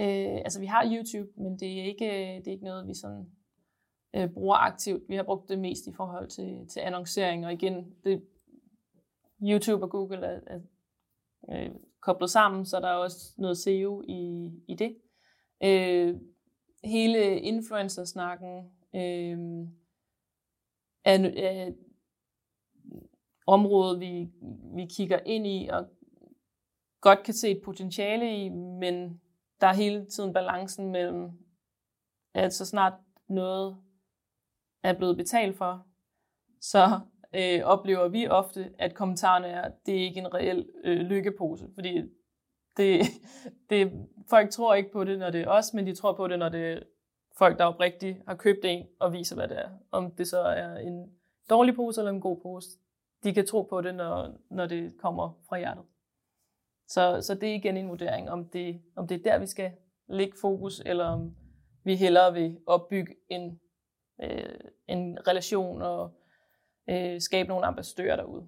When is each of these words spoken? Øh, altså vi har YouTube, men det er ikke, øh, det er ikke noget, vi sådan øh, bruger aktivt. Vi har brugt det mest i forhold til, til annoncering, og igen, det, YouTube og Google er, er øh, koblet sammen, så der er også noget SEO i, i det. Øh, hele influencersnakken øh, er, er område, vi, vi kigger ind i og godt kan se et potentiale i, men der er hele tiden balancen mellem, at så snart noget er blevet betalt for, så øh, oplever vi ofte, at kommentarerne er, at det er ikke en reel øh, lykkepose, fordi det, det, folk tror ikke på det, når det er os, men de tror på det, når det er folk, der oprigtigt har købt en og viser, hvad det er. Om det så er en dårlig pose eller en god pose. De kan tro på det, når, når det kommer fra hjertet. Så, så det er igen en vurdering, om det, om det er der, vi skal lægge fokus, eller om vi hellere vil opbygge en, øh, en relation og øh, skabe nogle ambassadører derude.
Øh, 0.00 0.36
altså 0.36 0.60
vi 0.60 0.66
har 0.66 0.92
YouTube, 0.92 1.30
men 1.36 1.58
det 1.58 1.80
er 1.80 1.84
ikke, 1.84 2.06
øh, 2.06 2.38
det 2.38 2.46
er 2.46 2.52
ikke 2.52 2.64
noget, 2.64 2.88
vi 2.88 2.94
sådan 2.94 3.30
øh, 4.16 4.30
bruger 4.30 4.56
aktivt. 4.56 5.08
Vi 5.08 5.16
har 5.16 5.22
brugt 5.22 5.48
det 5.48 5.58
mest 5.58 5.86
i 5.86 5.92
forhold 5.92 6.28
til, 6.28 6.68
til 6.68 6.80
annoncering, 6.80 7.46
og 7.46 7.52
igen, 7.52 7.94
det, 8.04 8.22
YouTube 9.42 9.84
og 9.84 9.90
Google 9.90 10.26
er, 10.26 10.40
er 10.46 10.60
øh, 11.50 11.70
koblet 12.00 12.30
sammen, 12.30 12.66
så 12.66 12.80
der 12.80 12.88
er 12.88 12.94
også 12.94 13.34
noget 13.38 13.58
SEO 13.58 14.02
i, 14.08 14.50
i 14.68 14.74
det. 14.74 14.96
Øh, 15.64 16.20
hele 16.84 17.40
influencersnakken 17.40 18.70
øh, 18.94 19.38
er, 21.04 21.30
er 21.36 21.72
område, 23.46 23.98
vi, 23.98 24.30
vi 24.74 24.86
kigger 24.86 25.18
ind 25.26 25.46
i 25.46 25.68
og 25.72 25.86
godt 27.00 27.22
kan 27.22 27.34
se 27.34 27.50
et 27.50 27.62
potentiale 27.64 28.44
i, 28.44 28.48
men 28.48 29.20
der 29.60 29.66
er 29.66 29.72
hele 29.72 30.06
tiden 30.06 30.32
balancen 30.32 30.90
mellem, 30.90 31.30
at 32.34 32.54
så 32.54 32.66
snart 32.66 32.92
noget 33.28 33.76
er 34.82 34.92
blevet 34.92 35.16
betalt 35.16 35.56
for, 35.56 35.86
så 36.60 37.00
øh, 37.34 37.60
oplever 37.64 38.08
vi 38.08 38.28
ofte, 38.28 38.72
at 38.78 38.94
kommentarerne 38.94 39.46
er, 39.46 39.62
at 39.62 39.72
det 39.86 39.94
er 39.94 40.02
ikke 40.02 40.20
en 40.20 40.34
reel 40.34 40.68
øh, 40.84 41.00
lykkepose, 41.00 41.68
fordi 41.74 42.02
det, 42.76 43.06
det, 43.70 44.08
folk 44.30 44.50
tror 44.50 44.74
ikke 44.74 44.92
på 44.92 45.04
det, 45.04 45.18
når 45.18 45.30
det 45.30 45.40
er 45.40 45.48
os, 45.48 45.74
men 45.74 45.86
de 45.86 45.94
tror 45.94 46.12
på 46.12 46.28
det, 46.28 46.38
når 46.38 46.48
det 46.48 46.72
er 46.72 46.80
folk, 47.38 47.58
der 47.58 47.64
oprigtigt 47.64 48.18
har 48.28 48.34
købt 48.34 48.64
en 48.64 48.86
og 49.00 49.12
viser, 49.12 49.36
hvad 49.36 49.48
det 49.48 49.58
er. 49.58 49.68
Om 49.90 50.10
det 50.10 50.28
så 50.28 50.40
er 50.40 50.76
en 50.76 51.12
dårlig 51.50 51.74
pose 51.74 52.00
eller 52.00 52.12
en 52.12 52.20
god 52.20 52.40
pose. 52.40 52.68
De 53.24 53.34
kan 53.34 53.46
tro 53.46 53.62
på 53.62 53.80
det, 53.80 53.94
når, 53.94 54.32
når 54.50 54.66
det 54.66 54.98
kommer 54.98 55.32
fra 55.48 55.58
hjertet. 55.58 55.84
Så, 56.90 57.18
så 57.22 57.34
det 57.34 57.50
er 57.50 57.54
igen 57.54 57.76
en 57.76 57.88
vurdering, 57.88 58.30
om 58.30 58.48
det, 58.48 58.82
om 58.96 59.06
det 59.06 59.14
er 59.14 59.32
der, 59.32 59.38
vi 59.38 59.46
skal 59.46 59.72
lægge 60.08 60.36
fokus, 60.40 60.82
eller 60.86 61.04
om 61.04 61.36
vi 61.84 61.96
hellere 61.96 62.32
vil 62.32 62.58
opbygge 62.66 63.14
en, 63.28 63.60
øh, 64.22 64.60
en 64.88 65.18
relation 65.26 65.82
og 65.82 66.10
øh, 66.90 67.20
skabe 67.20 67.48
nogle 67.48 67.66
ambassadører 67.66 68.16
derude. 68.16 68.46